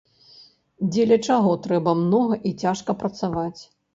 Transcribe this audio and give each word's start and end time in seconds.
Дзеля 0.95 1.17
чаго 1.33 1.51
трэба 1.67 1.93
многа 2.01 2.39
і 2.51 2.53
цяжка 2.65 2.97
працаваць. 3.05 3.61